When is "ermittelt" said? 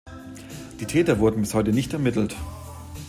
1.93-2.35